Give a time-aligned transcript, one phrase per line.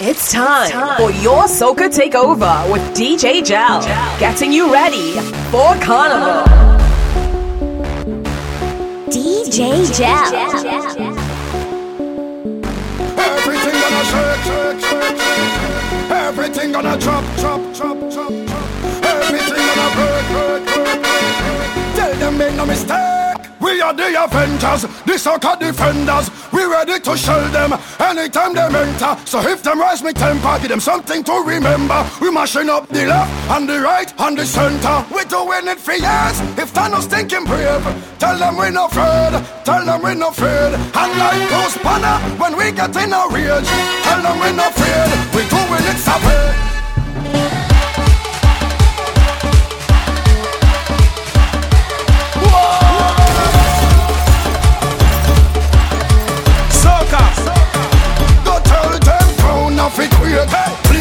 [0.00, 3.80] It's time, for your soca takeover with DJ Gel,
[4.20, 5.14] getting you ready
[5.50, 6.44] for Carnival.
[9.10, 10.34] DJ Gel.
[13.18, 16.10] Everything gonna shake, shake, shake, shake.
[16.12, 18.62] Everything gonna drop, drop, drop, drop, drop.
[19.02, 21.96] Everything gonna break, break, break, break.
[21.96, 23.27] Tell them make no mistake.
[23.68, 26.30] We are the Avengers, the soca defenders.
[26.54, 29.14] We ready to shell them anytime they enter.
[29.26, 32.00] So if them rise me temper, give them something to remember.
[32.18, 35.04] We mashing up the left and the right and the center.
[35.14, 36.40] We doing it for years.
[36.56, 37.84] If Thanos thinking brave,
[38.18, 39.36] tell them we no afraid.
[39.66, 40.72] Tell them we no afraid.
[40.72, 43.68] And like those banner when we get in a rage.
[44.08, 45.08] Tell them we no afraid.
[45.36, 46.67] We doing it savage.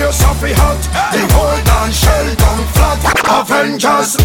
[0.07, 0.79] Place of it hot
[1.11, 2.95] The whole dance shell down flat.
[3.27, 4.15] Avengers.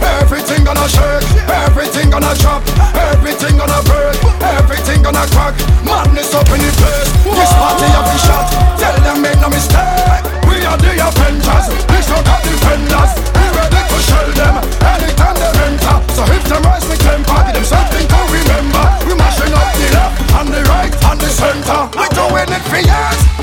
[0.00, 1.28] Everything gonna shake.
[1.44, 2.64] Everything gonna drop
[2.96, 4.16] Everything gonna break.
[4.40, 5.52] Everything gonna crack.
[5.84, 7.12] Madness up in the place.
[7.20, 8.48] This party of the shot.
[8.80, 10.24] Tell them make no mistake.
[10.48, 11.68] We are the Avengers.
[11.84, 13.12] This not the defenders.
[13.36, 14.54] We ready to shell them.
[14.88, 15.96] Anytime they enter.
[16.16, 18.84] So if them rise me temper Give them something to remember.
[19.04, 21.92] We mashing up the left and the right and the center.
[21.92, 23.35] We doing it for years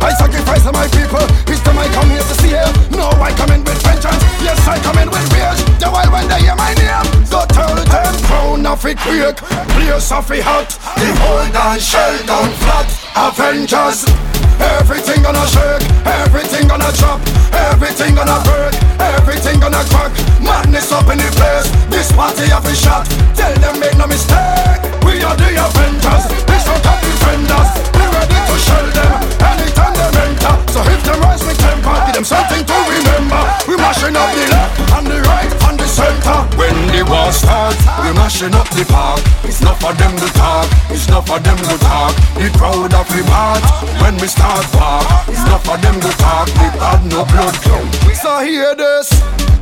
[0.00, 1.24] I sacrifice my people.
[1.50, 2.54] It's them I come here to see
[2.96, 4.22] No, I come in with vengeance.
[4.40, 6.88] Yes, I come in with rage The while when they hear my name.
[7.30, 12.16] Go tell them crown of it quick Place of it hot The whole dance shell
[12.26, 17.20] down flat Avengers Everything gonna shake, everything gonna drop,
[17.52, 20.12] everything gonna break, everything gonna crack.
[20.42, 23.06] Madness up in the place, this party have a shot.
[23.34, 26.24] Tell them make no mistake, we are the Avengers,
[26.66, 27.70] not top defenders.
[27.94, 29.12] We ready to shell them
[29.46, 30.54] anytime they enter.
[30.72, 33.42] So if them rise with temper, give them something to remember.
[33.68, 35.67] We mashing up the left and the right the
[35.98, 36.38] center.
[36.54, 39.20] When the war starts, we mashing up the park.
[39.42, 42.14] It's not for them to talk, it's not for them to talk.
[42.38, 43.62] The crowd of the heart
[44.00, 45.06] when we start walk.
[45.26, 47.86] It's not for them to talk, we had no blood clot.
[48.22, 49.10] So hear this.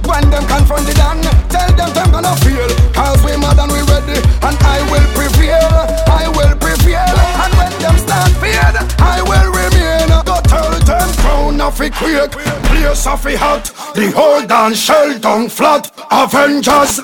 [0.07, 1.19] When them confront the dan,
[1.51, 5.75] tell them them gonna feel Cause we mad and we ready, and I will prevail
[6.07, 10.26] I will prevail, and when them stand feared I will remain
[10.87, 13.65] Them crown of it quick Place of it hot,
[13.95, 17.01] the whole dance shell down flat Avengers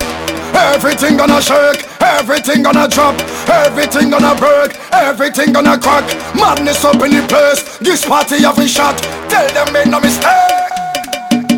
[0.54, 6.04] Everything gonna shake, everything gonna drop, everything gonna break, everything gonna crack.
[6.34, 8.98] Madness up in the place, this party have a shot.
[9.28, 10.28] Tell them make no mistake.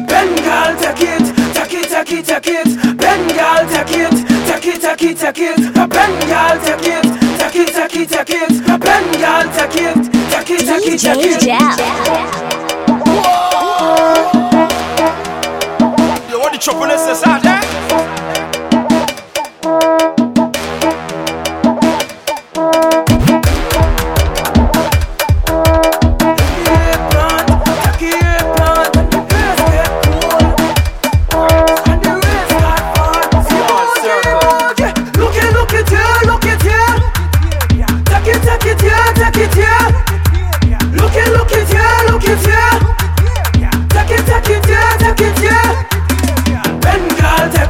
[0.07, 2.97] Bengal, take it, take it, take it, take it.
[2.97, 5.75] Bengal, take it, take it, take it, take it.
[5.75, 7.24] Bengal, take it,
[7.55, 8.49] take it, take it, take it.
[8.81, 9.95] Bengal, take it,
[10.31, 11.55] take it, take it, take DJ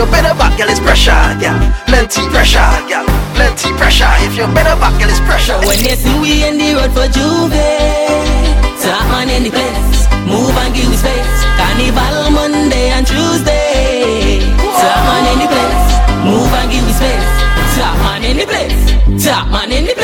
[0.00, 1.60] you're better back, girl, it's pressure, girl.
[1.84, 3.04] Plenty pressure, girl.
[3.36, 4.08] Plenty pressure.
[4.24, 5.60] If you're better back, girl, it's pressure.
[5.68, 10.08] When you see we in the road for J'ouvert, top man in the place.
[10.24, 11.40] Move and give space.
[11.60, 14.40] Carnival Monday and Tuesday.
[14.80, 15.84] Top man in the place.
[16.24, 17.30] Move and give space.
[17.76, 18.80] Top man in the place.
[19.24, 19.99] Top man in the place.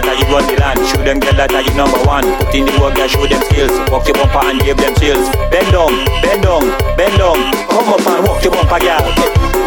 [0.00, 0.80] that you run the land.
[0.88, 2.24] Show them girl that you number one.
[2.40, 3.74] Put in the work and show them skills.
[3.92, 5.28] Walk your bumper and give them chills.
[5.52, 5.92] Bend down,
[6.24, 6.64] bend down,
[6.96, 7.36] bend down.
[7.68, 9.04] Come up and walk your bumper, girl.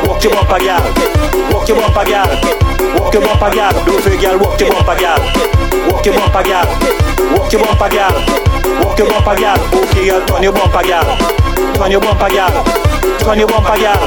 [0.10, 0.82] Walk your bumper, girl.
[1.54, 2.30] Walk your bumper, girl.
[2.98, 3.74] Walk your bumper, girl.
[3.86, 5.22] Don't feel girl, walk your bumper, girl.
[5.92, 6.66] Walk your bumper, girl.
[7.36, 8.16] Walk your bumper, girl.
[8.82, 9.60] Walk your bumper, girl.
[9.76, 11.06] Okay, girl, turn your bumper, girl.
[11.76, 12.54] Turn your bumper, girl.
[13.20, 14.02] Turn your bumper, girl.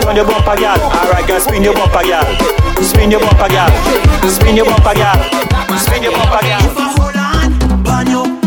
[0.00, 0.80] Turn your bumper, girl.
[0.80, 2.24] Alright, girl, spin your bumper, girl.
[2.82, 3.70] Spin your bumper, girl.
[4.30, 5.49] Spin your bumper, girl.
[5.78, 6.70] Spin your propaganda.
[6.70, 8.39] If I hold on, pan you.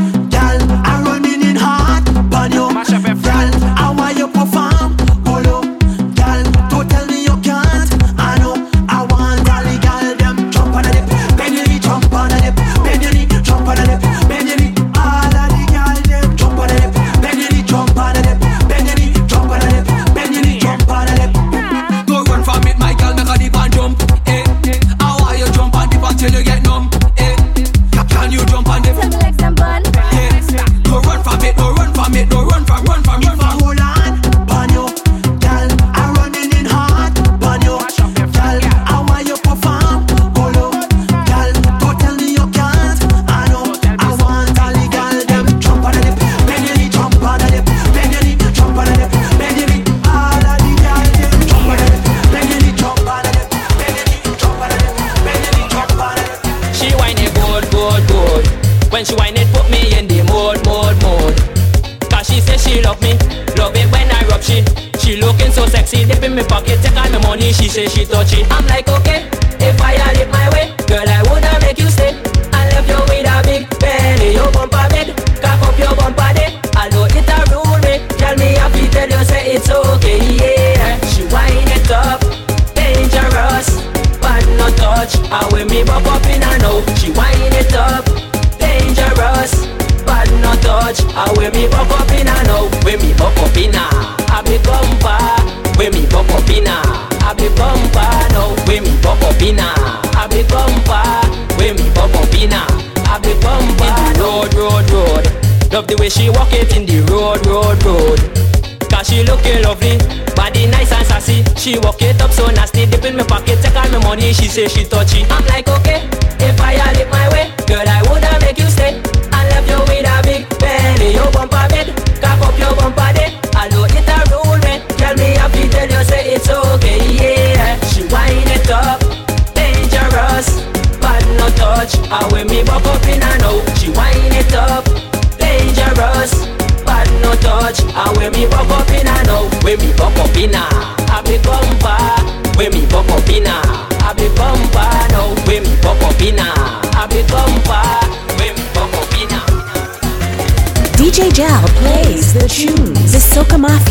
[114.53, 115.32] say she touchy.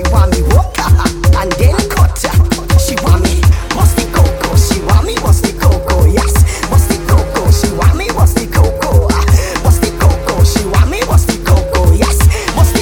[0.00, 2.16] she want me walk and then cut.
[2.80, 3.40] She want me
[3.76, 4.08] what's the?
[4.56, 5.52] She want me what's the?
[6.08, 6.32] Yes,
[6.70, 6.96] what's the?
[7.52, 9.08] She want me what's the cocoa?
[9.12, 9.24] Ah.
[9.60, 9.76] What's?
[10.52, 11.36] She want me what's the?
[12.00, 12.16] Yes,
[12.56, 12.80] what's the?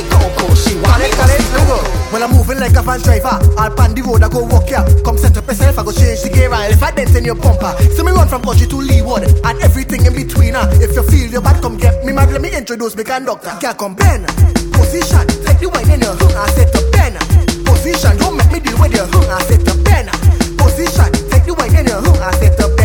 [0.54, 2.12] She want me what's the cocoa?
[2.12, 3.34] Well, I'm moving like a van driver.
[3.58, 4.86] I'll pan the road, I go walk ya.
[5.02, 6.52] Come set up myself, I go change the gear.
[6.52, 7.74] I'll if I dance in your bumper.
[7.96, 10.54] See me run from country to leeward and everything in between.
[10.54, 10.70] Uh.
[10.78, 12.30] If you feel your bad, come get me mad.
[12.30, 13.58] Let me introduce me conductor.
[13.60, 14.22] Can't complain.
[14.70, 17.20] Position the way the know I set a banner.
[17.64, 20.12] Position, don't make me the way they I set the banner.
[20.56, 22.77] Position, take the in the know I set the.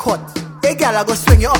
[0.00, 0.20] cut.
[0.64, 1.59] Hey, girl, I go swing you up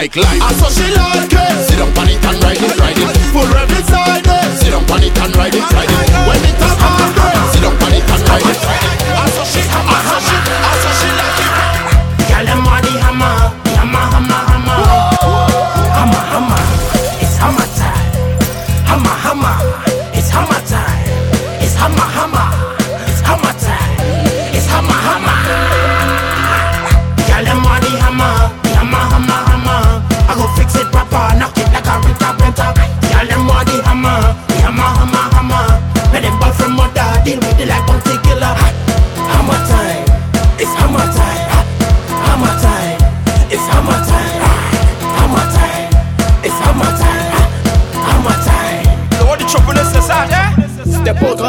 [0.00, 0.42] like life.
[0.42, 1.39] And so she like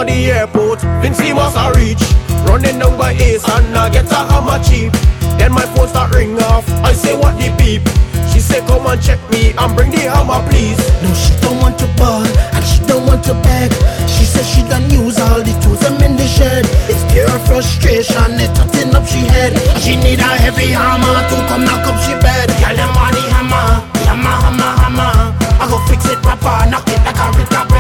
[0.02, 2.02] The airport, Vincy must a reach.
[2.50, 4.92] Running down by Ace and I get a hammer cheap.
[5.38, 6.68] Then my phone start ring off.
[6.82, 7.86] I say what the beep.
[8.34, 10.76] She say come and check me and bring the hammer please.
[11.06, 13.72] No, she don't want to ball and she don't want to beg.
[14.10, 16.66] She says she done use all the tools them in the shed.
[16.90, 19.54] It's pure frustration, it's cutting up she head.
[19.80, 22.50] She need a heavy hammer to come knock up she bed.
[22.58, 25.14] Girl, them want the hammer, hammer, hammer, hammer.
[25.62, 27.71] I go fix it proper, knock it like a rita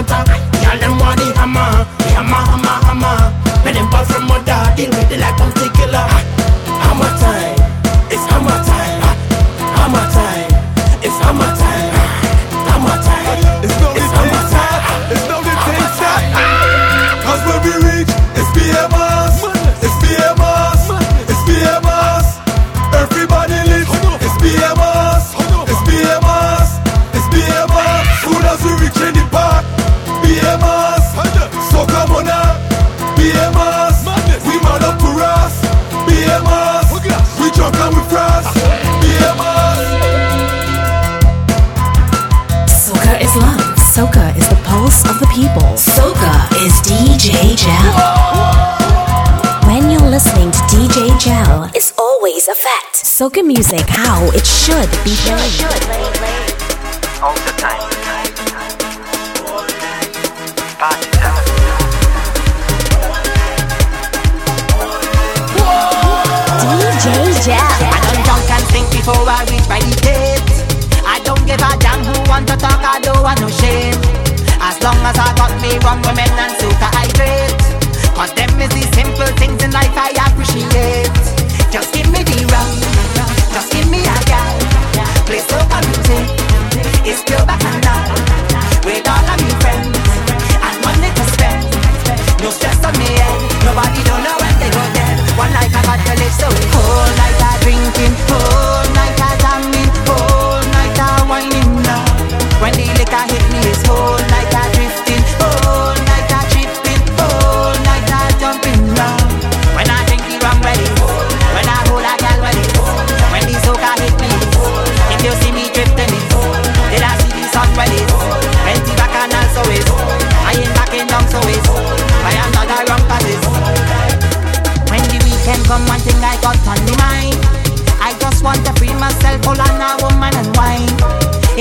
[45.22, 45.61] the people.
[45.78, 46.34] Soca
[46.65, 47.93] is DJ Gel.
[49.67, 52.95] When you're listening to DJ Gel, it's always a fact.
[53.05, 55.61] Soca music, how it should be played.
[57.22, 57.82] All the time.
[66.61, 67.05] DJ
[67.45, 67.61] Gel.
[67.61, 70.51] I don't drunk and think before I reach the gate.
[71.05, 74.20] I don't give a damn who want to talk, I don't want no shame.
[74.82, 77.61] Long as I got me wrong women and I great.
[78.17, 81.13] Cause them is the simple things in life I appreciate.
[81.71, 82.71] Just give me the rum,
[83.53, 84.57] just give me a gal.
[85.25, 86.25] Play soca music,
[87.05, 87.91] it's pure bacchanal.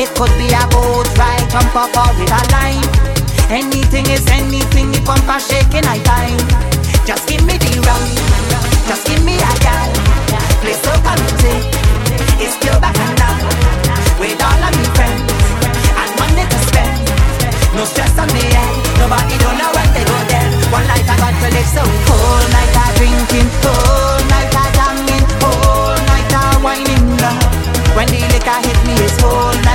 [0.01, 2.81] It could be a boat ride, jump up or river line.
[3.53, 6.41] Anything is anything, the pump a shaking I time.
[7.05, 8.01] Just give me the rum,
[8.89, 9.93] just give me a gal.
[10.65, 11.61] Play soca music,
[12.41, 13.45] it's pure bacchanal.
[14.17, 15.29] With all of me friends,
[15.69, 16.97] and money to spend.
[17.77, 18.73] No stress on me head,
[19.05, 20.49] nobody don't know when they go dead.
[20.73, 25.29] One night I got to live so whole night I drinking, whole night I jamming,
[25.45, 27.05] whole night I whining.
[27.93, 29.70] When the liquor hit me, it's whole night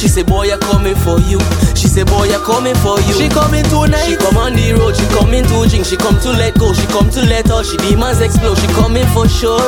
[0.00, 1.36] She say, boy, I coming for you.
[1.76, 3.20] She say, boy, I coming for you.
[3.20, 4.08] She coming tonight.
[4.08, 4.96] She come on the road.
[4.96, 5.84] She coming to drink.
[5.84, 6.72] She come to let go.
[6.72, 7.62] She come to let all.
[7.62, 8.56] She demons explode.
[8.56, 9.60] She coming for sure.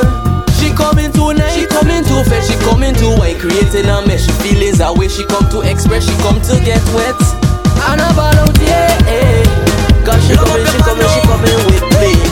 [0.57, 1.53] She coming tonight.
[1.53, 2.49] She coming to fetch.
[2.49, 3.37] She coming to wine.
[3.37, 4.25] Creating a mess.
[4.25, 5.05] She feelings her way.
[5.07, 6.09] She come to express.
[6.09, 7.13] She come to get wet.
[7.93, 8.89] And about out, yeah.
[10.01, 12.22] Cause she coming, she coming, she coming with me.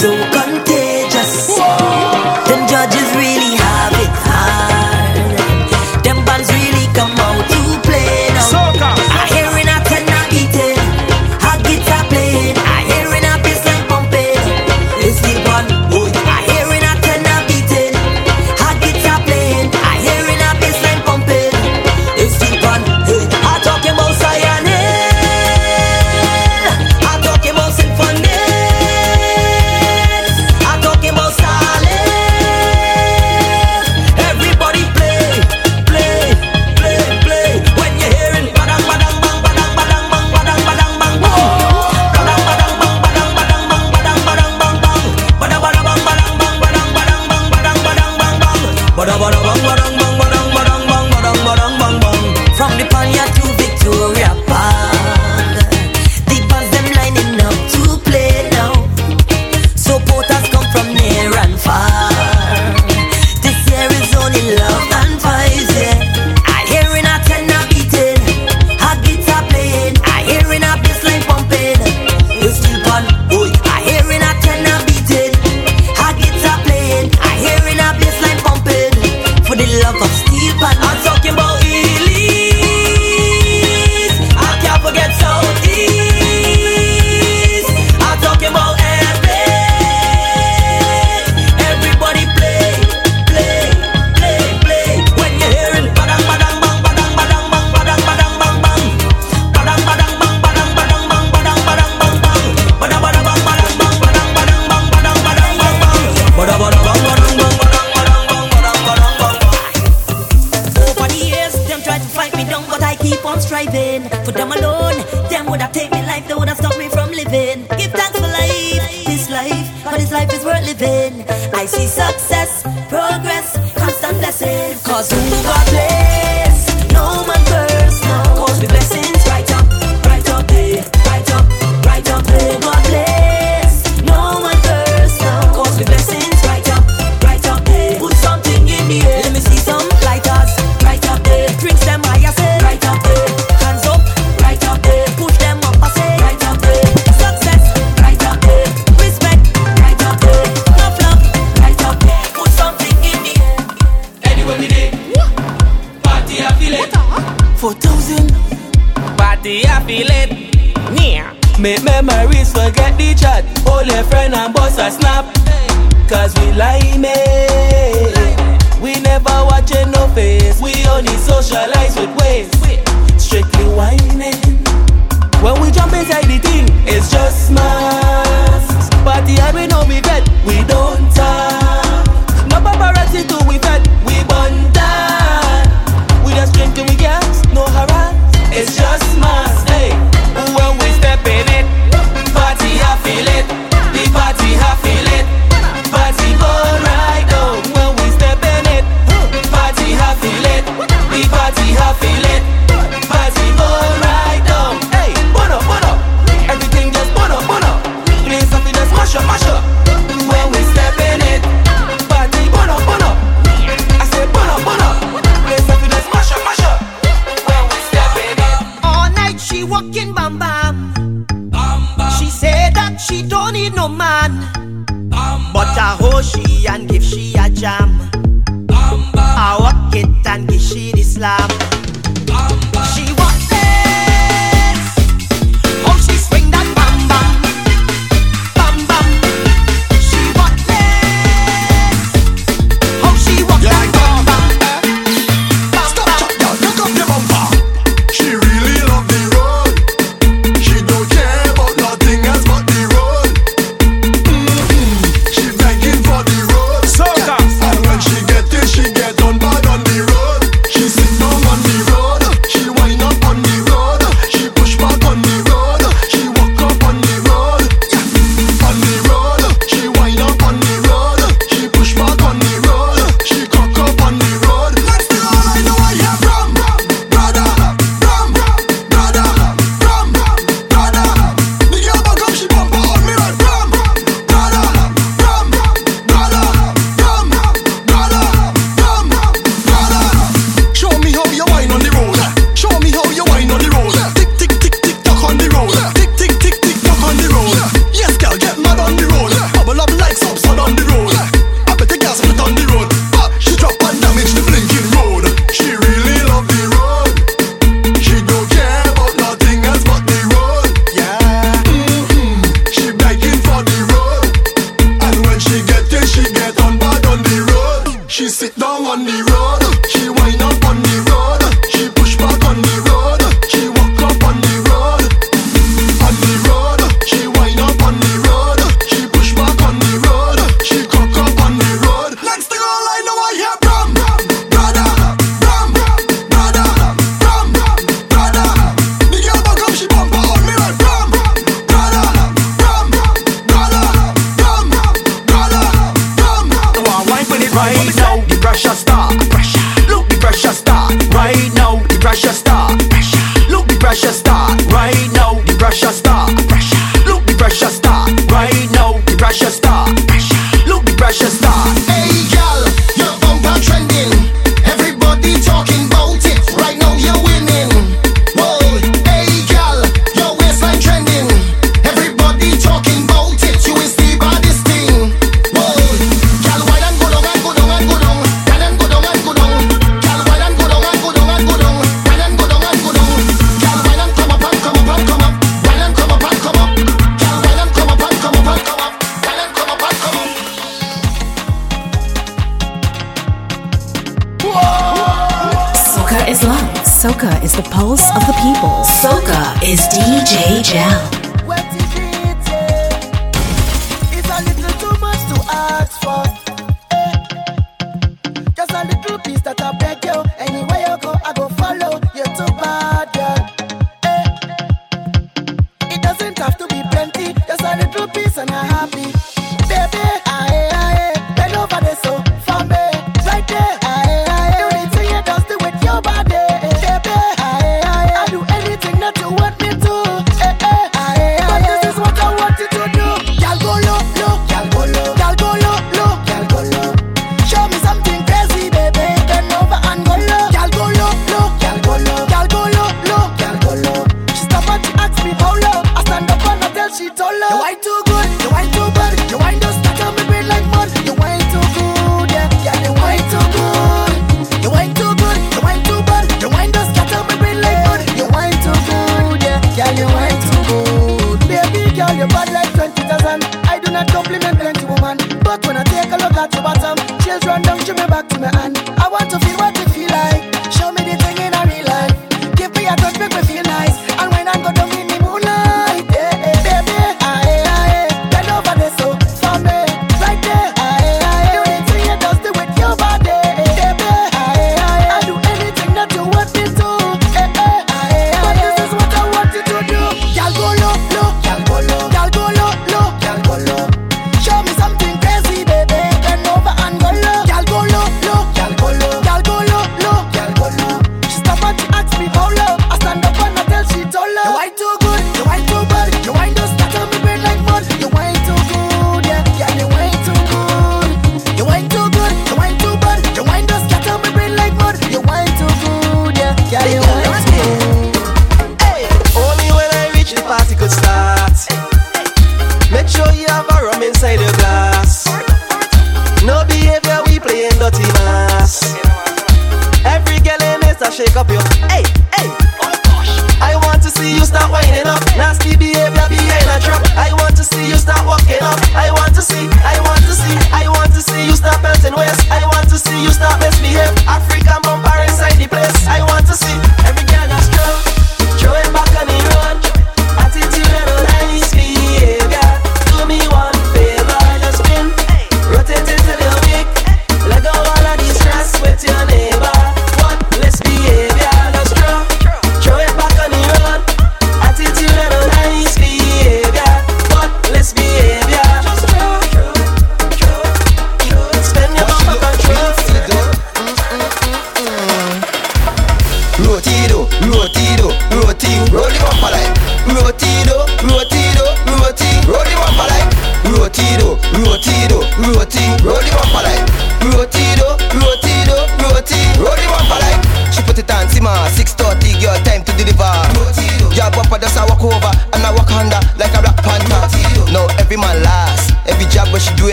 [0.00, 0.10] Dù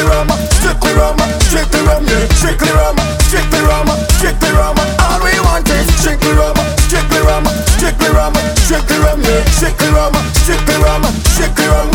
[0.00, 2.28] strictly rum, strictly rum, strictly rum, yeah.
[2.32, 2.96] Strictly rum,
[3.28, 4.76] strictly rum, strictly rum.
[5.04, 6.56] All we want is strictly rum,
[6.88, 7.44] strictly rum,
[7.76, 9.44] strictly rum, strictly rum, yeah.
[9.52, 11.04] Strictly rum, strictly rum,
[11.36, 11.90] strictly rum.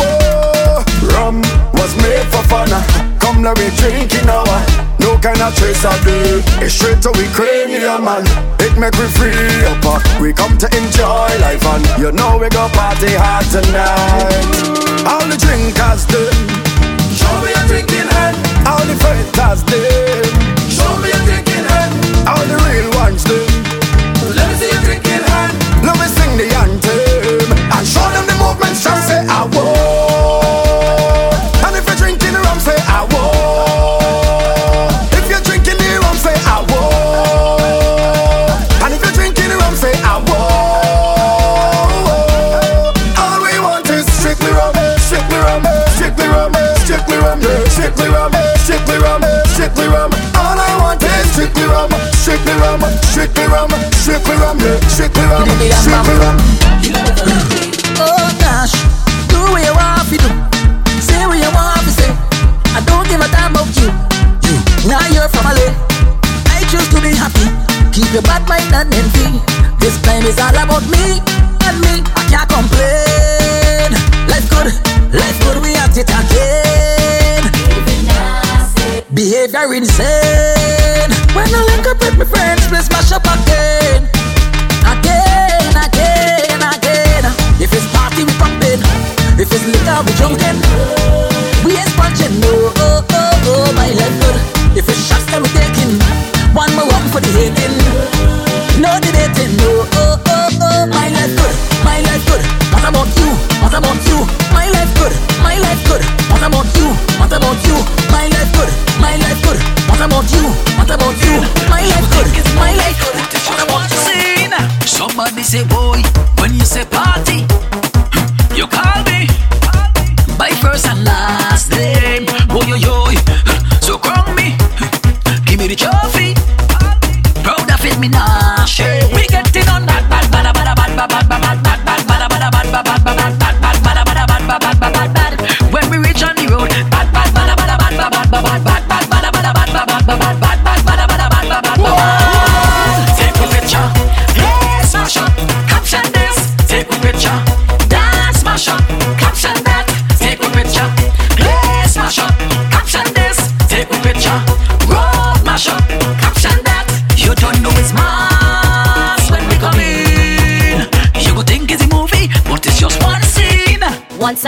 [1.18, 1.42] Rum
[1.74, 2.70] was made for fun.
[3.20, 4.46] Come let me drink it now.
[5.00, 6.44] No kind of trace of day.
[6.62, 8.26] It's straight to we cream, yeah, man.
[8.62, 9.82] It make me free up.
[9.86, 15.10] Uh, we come to enjoy life, and you know we go party hard tonight.
[15.10, 16.65] All the drinkers, them
[17.76, 18.36] thinking hand.
[18.68, 20.24] All the fighters them.
[20.72, 21.94] Show me your thinking hand.
[22.32, 23.44] All the real ones them.
[24.38, 25.54] Let me see your thinking hand.
[25.84, 28.76] Let me sing the anthem and show them the movement.
[28.84, 29.75] Just say I won't.
[54.06, 56.38] Shake me rum, yeah, shake me rum, shake me rum.
[57.98, 58.78] Oh gosh,
[59.34, 60.30] do what you want to do,
[61.02, 62.14] say what you want to say.
[62.78, 63.90] I don't give a damn about you.
[64.46, 64.62] you.
[64.86, 67.50] Now you're from I choose to be happy.
[67.98, 69.42] Keep your bad mind and empty.
[69.82, 71.18] This time is all about me
[71.66, 72.06] and me.
[72.14, 73.90] I can't complain.
[74.30, 74.70] Life good,
[75.18, 75.58] life good.
[75.66, 77.42] We at it again.
[79.12, 80.35] Behavior insane.
[90.06, 90.56] we drunken.
[91.66, 95.42] We ain't sponging, no, oh, oh, oh, oh, my life good If it's shots, then
[95.42, 95.98] we taking.
[96.54, 98.05] One more round for the hating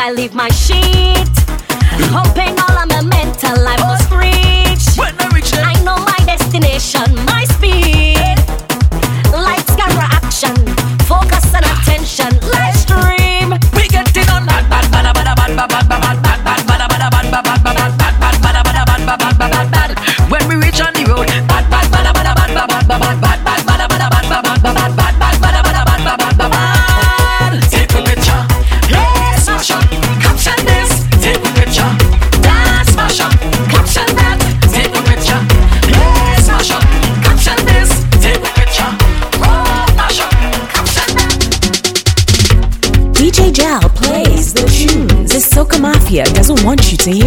[0.07, 0.47] I leave my
[46.07, 47.26] mafia doesn't want you to hear.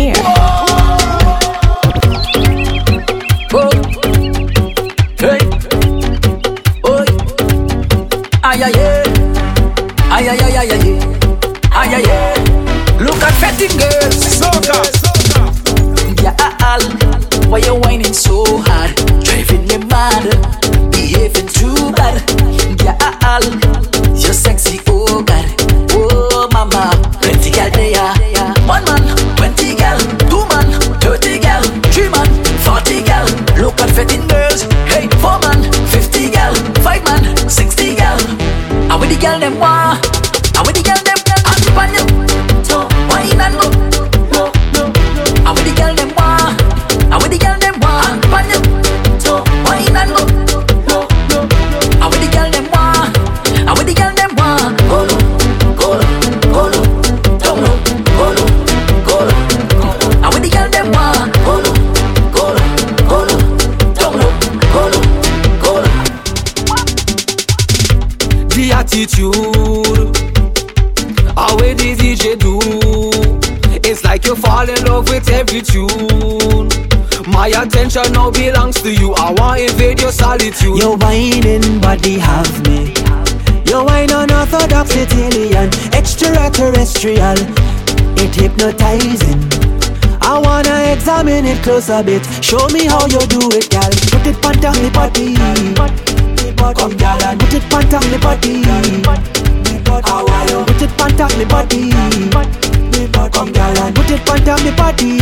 [88.71, 89.41] advertising.
[90.23, 92.25] I wanna examine it close a bit.
[92.43, 93.91] Show me how you do it, gal.
[93.91, 95.35] Put it panta me body.
[96.75, 97.23] Come, gal.
[97.25, 98.63] and put it panta me body.
[100.05, 100.65] How are you?
[100.65, 102.70] Put it panta me body
[103.03, 105.17] it come girl and put it on down the party.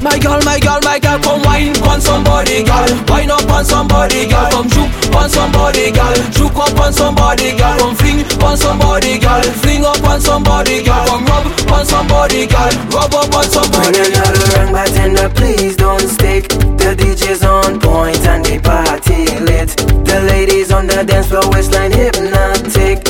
[0.00, 2.88] My girl, my girl, my girl, come wine on somebody, girl.
[3.08, 4.48] Wine up on somebody, girl.
[4.50, 6.16] Come juke on somebody, girl.
[6.32, 7.76] Juke up on somebody, girl.
[7.78, 9.42] Come fling on somebody, girl.
[9.60, 11.04] Fling up on somebody, girl.
[11.06, 12.72] Come rub on somebody, girl.
[12.94, 14.00] Rub up on somebody.
[14.00, 16.48] On another rang bartender, please don't stick.
[16.80, 19.76] The DJ's on point and they party lit.
[20.08, 23.09] The ladies on the dance floor, waistline hypnotic.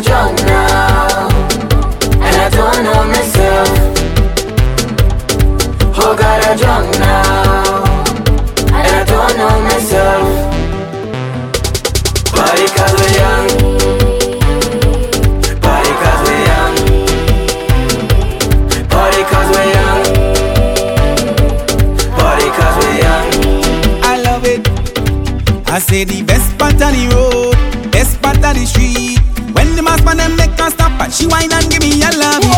[0.00, 1.28] I'm drunk now,
[2.24, 3.68] and I don't know myself.
[5.94, 7.84] Oh God, I'm drunk now,
[8.78, 10.26] and I don't know myself.
[12.32, 13.48] Body cause we're young.
[16.24, 16.74] We're young.
[19.52, 20.02] We're young.
[22.80, 23.26] We're young.
[24.02, 24.60] I love it.
[25.68, 27.19] I say the best part of the road
[31.10, 32.49] She wine and give me a love.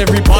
[0.00, 0.39] Cause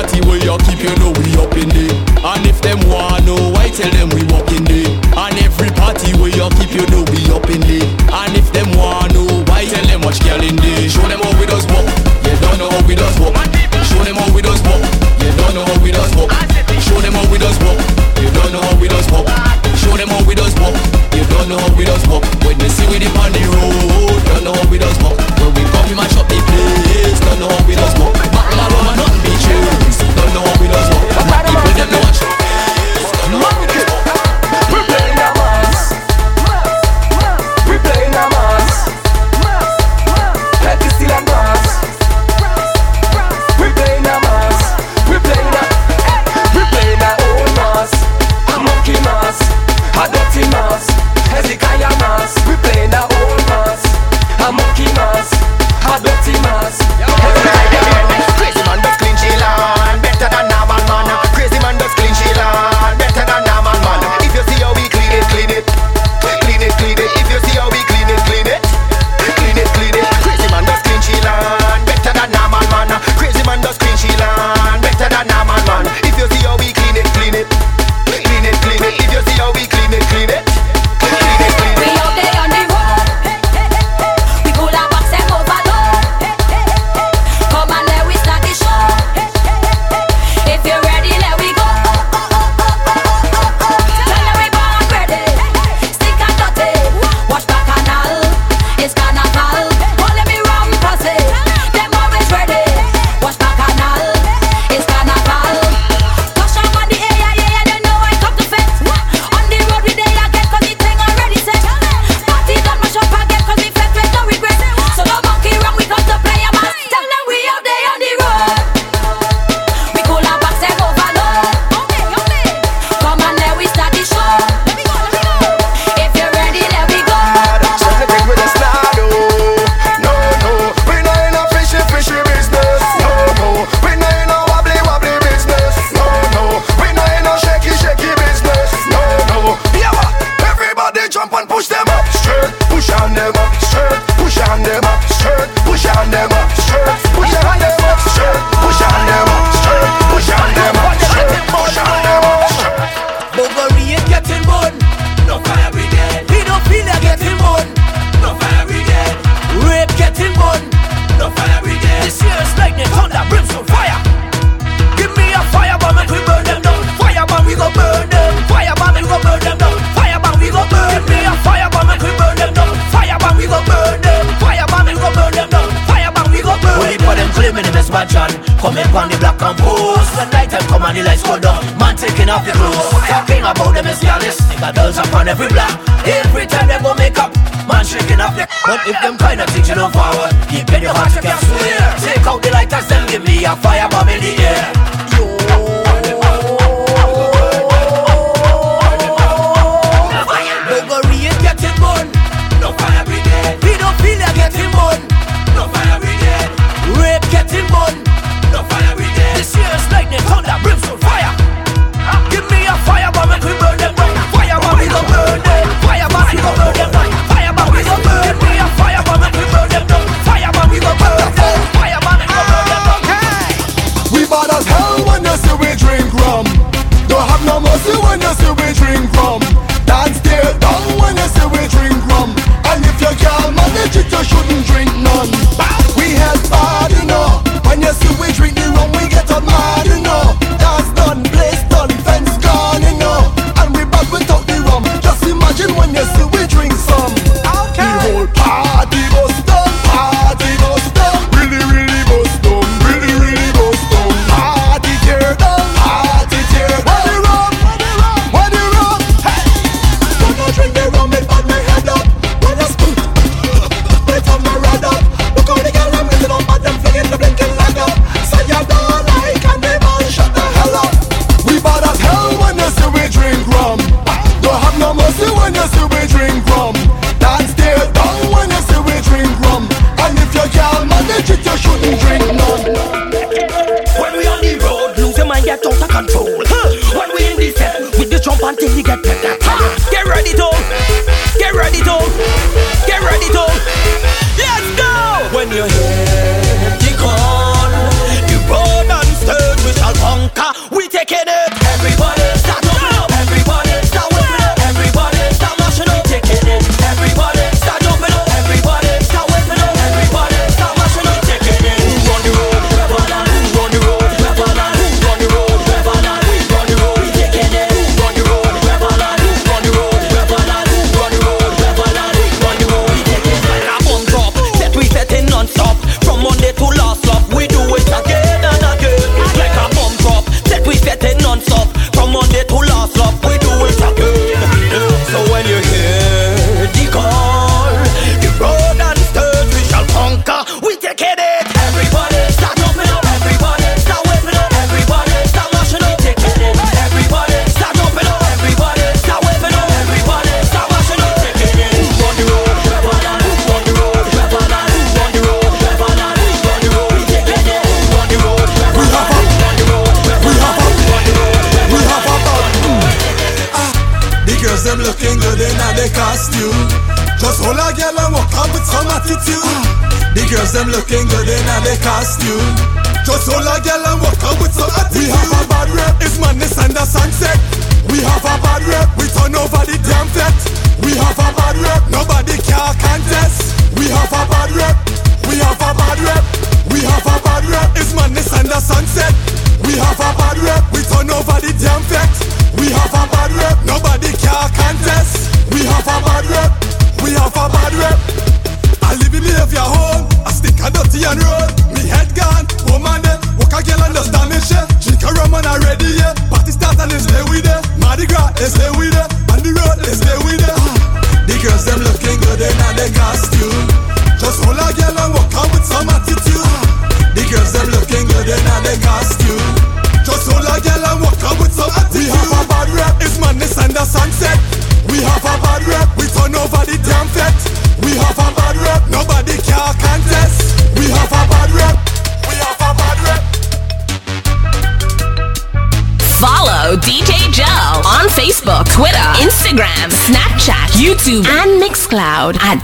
[228.31, 228.70] Just you be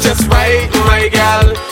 [0.00, 1.67] just right, my girl.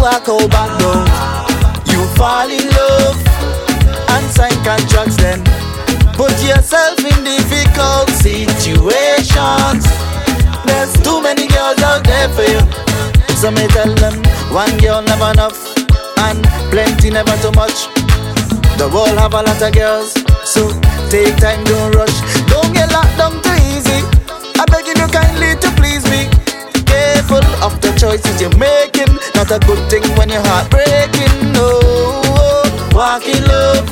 [0.00, 1.04] Walk out back down.
[1.92, 3.20] You fall in love
[4.16, 5.44] and sign contracts then.
[6.16, 9.84] Put yourself in difficult situations.
[10.64, 12.60] There's too many girls out there for you.
[13.36, 14.16] So me tell them,
[14.52, 15.56] one girl never enough,
[16.28, 17.88] and plenty never too much.
[18.76, 20.12] The world have a lot of girls,
[20.44, 20.68] so
[21.10, 22.16] take time, don't rush.
[22.48, 24.00] Don't get locked down too easy.
[24.60, 26.28] I beg you kindly to please me.
[26.84, 29.09] Careful of the choices you're making.
[29.40, 31.52] Not a good thing when your heart breaking.
[31.56, 31.80] No,
[32.92, 33.88] walk in love,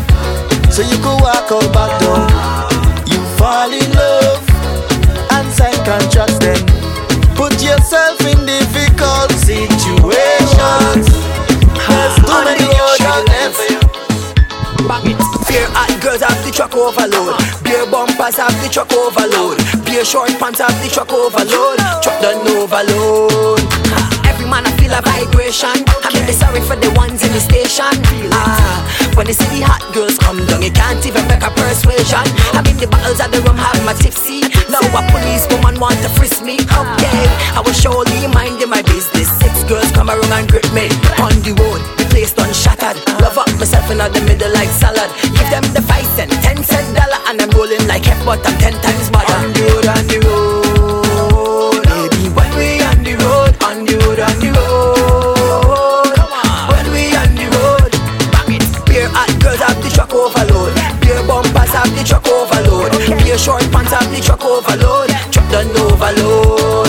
[0.68, 2.28] so you could walk out back down.
[3.08, 4.44] You fall in love
[5.32, 6.60] and sign contracts then.
[7.32, 11.08] Put yourself in difficult situations.
[11.08, 13.80] There's too many roads out there for you.
[15.48, 17.40] Beer hot girls have the truck overload.
[17.64, 19.56] Beer bumpers have the truck overload.
[19.86, 21.80] Beer short pants have the truck overload.
[22.04, 23.77] Truck done overload.
[25.48, 27.88] I'm really sorry for the ones in the station.
[28.36, 28.84] Ah,
[29.16, 32.20] when they see the hot girls come down, you can't even make a persuasion.
[32.52, 34.44] I mean the bottles of the room, have my tipsy.
[34.68, 36.60] Now a police woman want to frisk me.
[36.60, 37.24] Okay,
[37.56, 39.32] I was surely minding my business.
[39.40, 41.80] Six girls come around and grip me on the road.
[41.96, 43.00] The place done shattered.
[43.24, 45.08] Love up myself in the middle like salad.
[45.32, 48.52] Give them the five cent, ten cent dollar, and I'm rolling like heck, but I'm
[48.60, 49.32] ten times better.
[49.32, 50.37] On the road, on the road,
[63.38, 63.62] overload.
[63.62, 65.08] Short pants have the truck overload.
[65.32, 66.88] Truck done overload.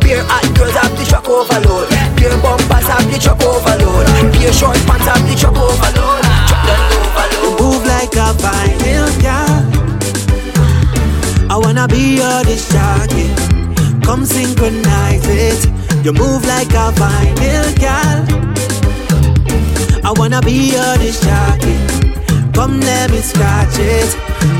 [0.00, 1.88] Beer hot girls have the truck overload.
[2.16, 4.06] Beer bumpers have the truck overload.
[4.32, 6.22] Beer short pants have the truck overload.
[6.48, 7.60] Truck done overload.
[7.60, 9.64] Move like a vinyl girl.
[11.50, 12.74] I wanna be your disc.
[14.04, 15.66] Come synchronize it.
[16.04, 18.24] You move like a vinyl girl.
[20.04, 21.87] I wanna be your disc jockey.
[22.58, 24.10] Come let me scratch it.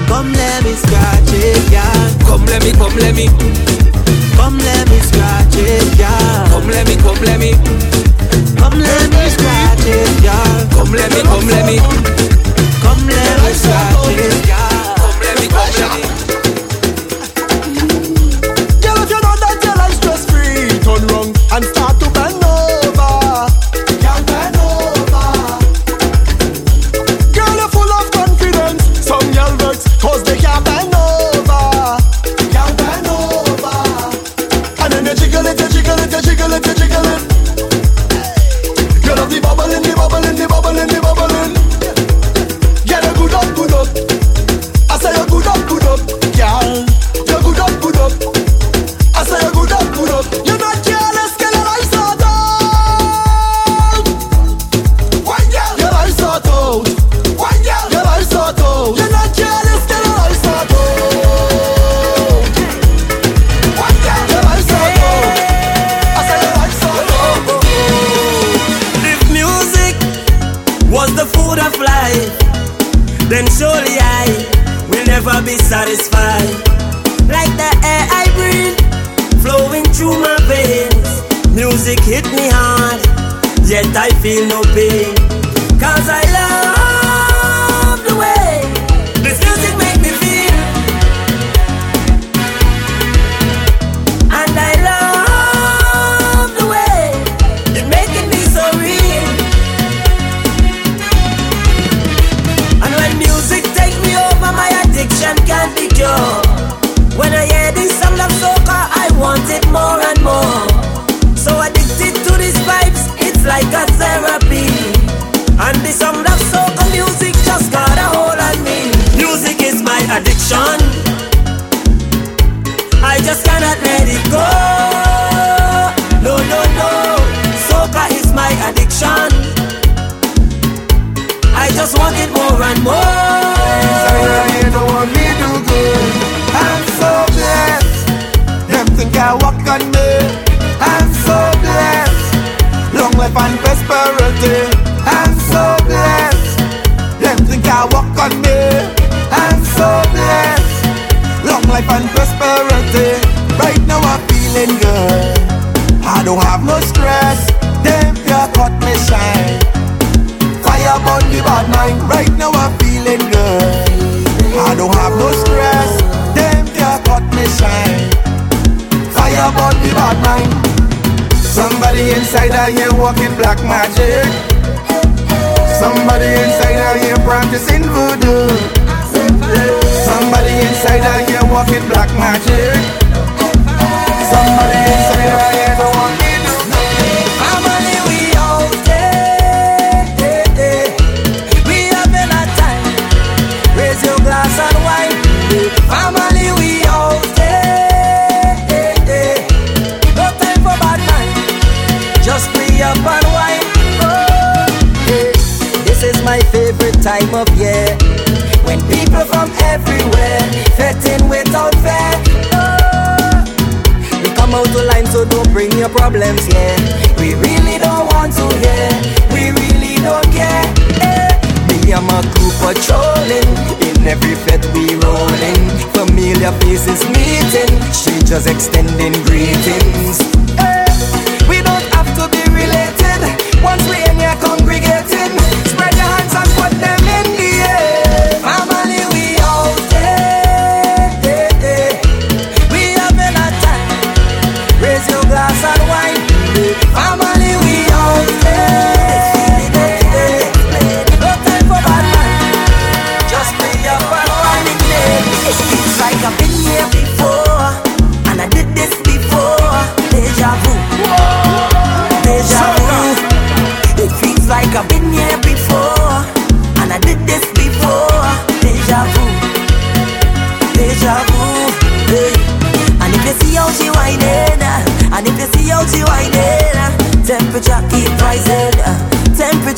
[0.07, 2.19] Come let me scratch it, yeah.
[2.25, 3.27] Come let me, come let me,
[4.37, 6.47] Come let me scratch it, yeah.
[6.49, 7.55] come let me, come let me,
[8.55, 10.69] Come let me scratch it, yeah.
[10.71, 11.79] come let me, come let me,
[12.87, 14.95] Come let me scratch it, yeah.
[14.97, 16.18] come let me, come let me.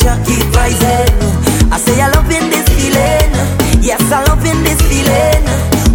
[0.00, 1.12] temperature keep rising.
[1.72, 3.32] I say I love in this feeling.
[3.84, 5.44] Yes, I love in this feeling.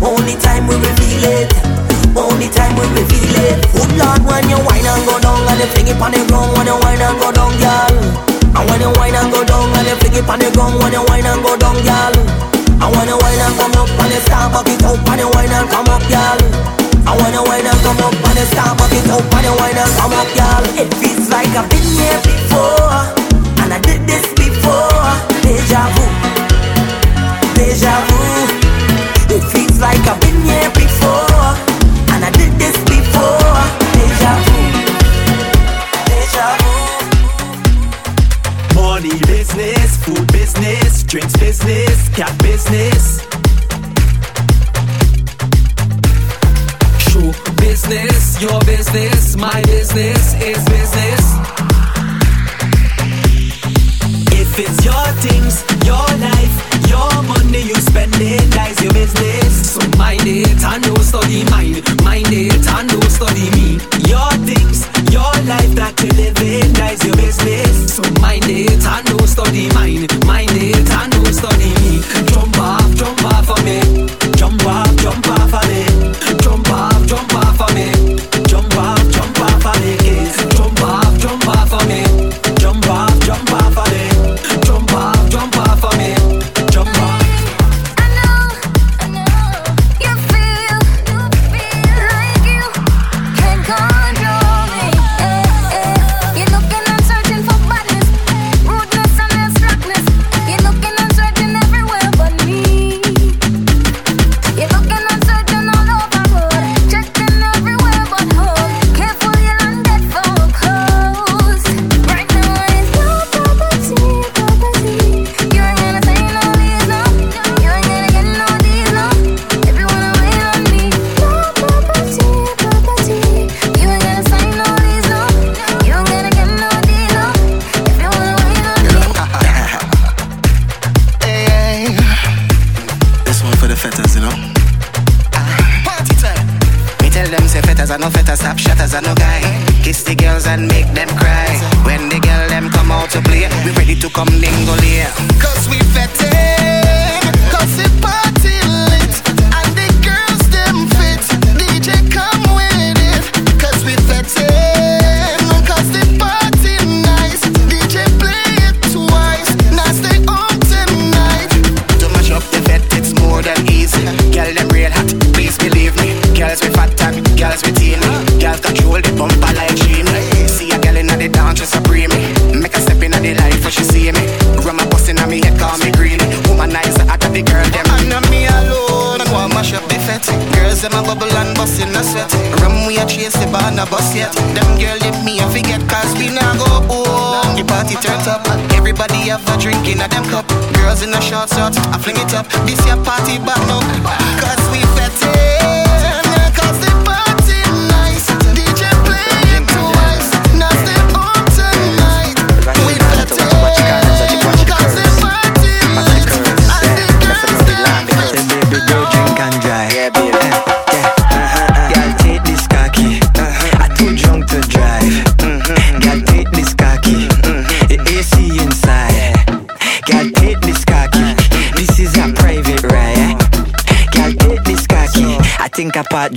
[0.01, 1.49] Only time we reveal it.
[2.13, 3.57] Only time we reveal it.
[3.73, 6.53] Good Lord, when you wine and go down and you fling it on the ground,
[6.53, 7.93] when you wine and go down, girl.
[8.55, 10.93] And when you wine and go down and you fling it on the ground, when
[10.93, 12.13] you wine and go down, girl.
[12.81, 15.67] And when you wine and come up and start bucking up and you wine and
[15.69, 16.39] come up, girl.
[17.05, 20.13] I wanna wine and come up and start back it up and wine and come
[20.13, 20.63] up, girl.
[20.73, 22.24] It feels like I've been here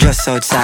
[0.01, 0.59] You're so vroom.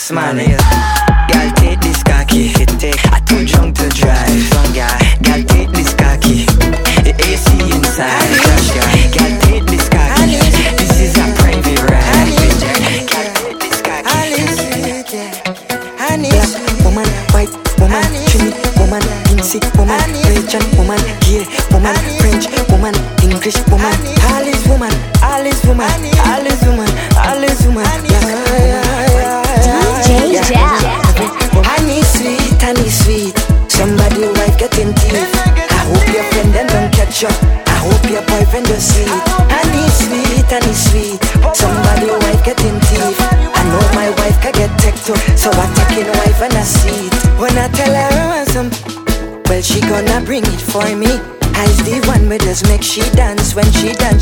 [0.00, 1.09] Smile.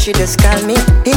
[0.09, 1.08] She just call me.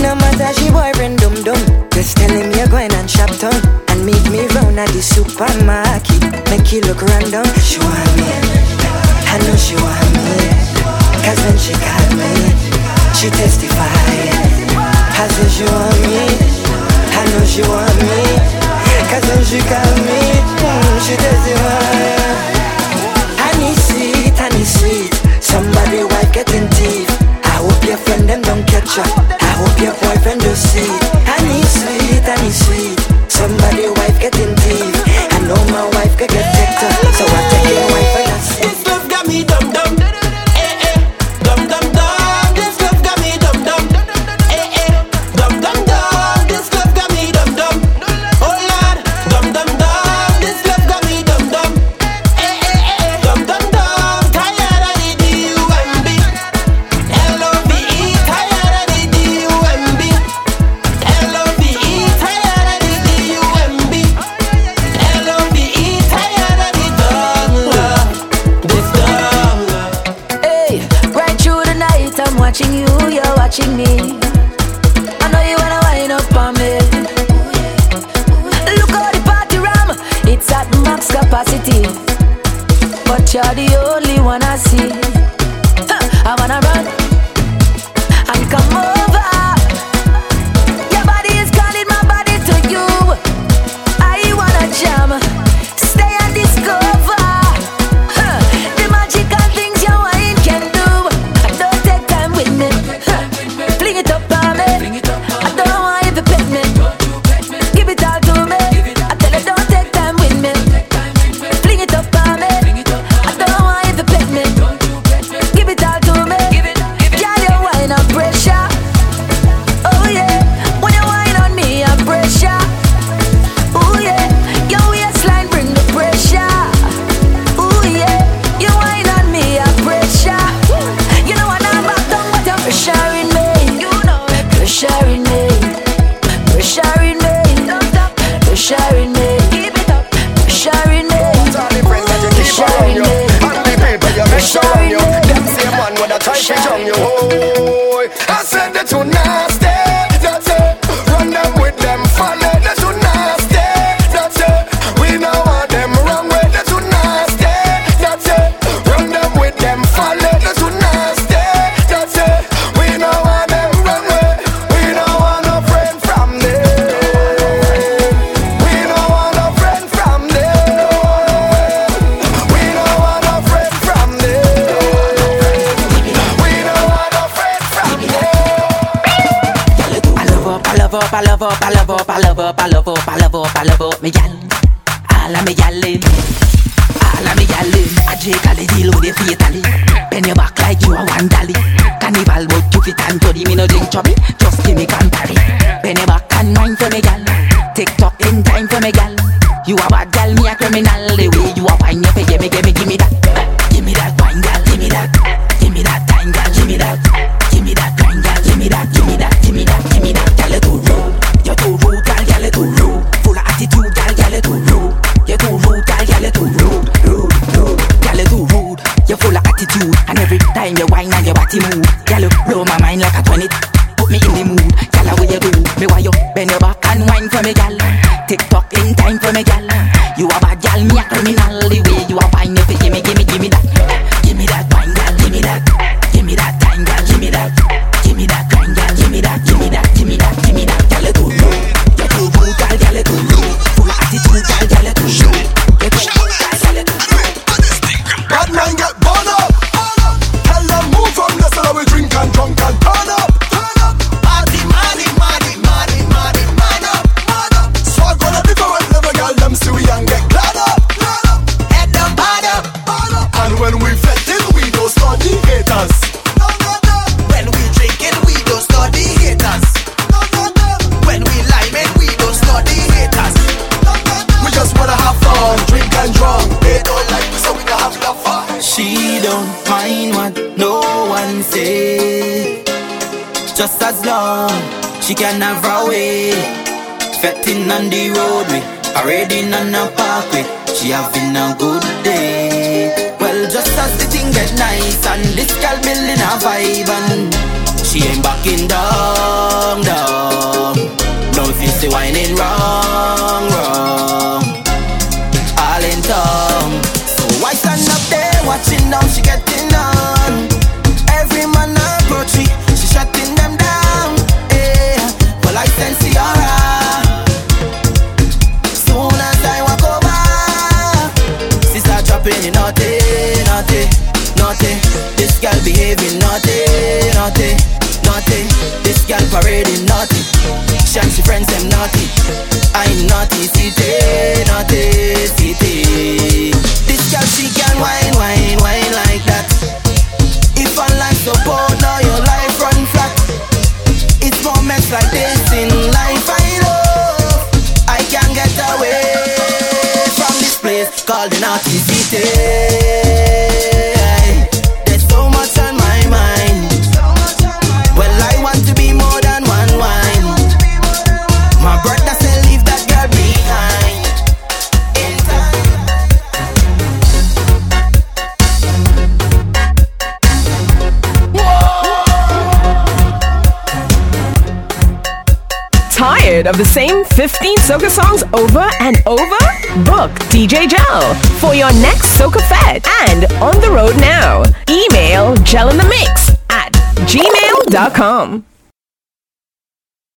[181.43, 182.00] I love up,